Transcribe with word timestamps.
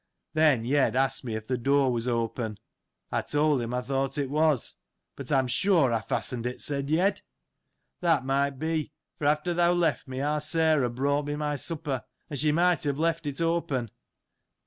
Then, 0.33 0.65
Yed 0.65 0.95
asked 0.95 1.23
me, 1.23 1.35
if 1.35 1.45
the 1.45 1.59
door 1.59 1.91
was 1.91 2.07
open. 2.07 2.57
I 3.11 3.21
told 3.21 3.61
him 3.61 3.71
I 3.71 3.81
thought 3.81 4.17
it 4.17 4.31
was. 4.31 4.77
But, 5.15 5.31
I 5.31 5.37
am 5.37 5.45
sure 5.45 5.93
I 5.93 6.01
fastened 6.01 6.47
it, 6.47 6.59
said 6.59 6.89
Yed. 6.89 7.21
That 7.99 8.25
might 8.25 8.57
be, 8.57 8.93
for 9.19 9.25
after 9.27 9.53
thou 9.53 9.73
left 9.73 10.07
me, 10.07 10.19
our 10.19 10.41
Sarah 10.41 10.89
brought 10.89 11.27
me 11.27 11.35
my 11.35 11.55
supper; 11.55 12.03
and 12.31 12.39
she 12.39 12.51
might 12.51 12.83
have 12.85 12.97
left 12.97 13.27
it 13.27 13.41
open. 13.41 13.91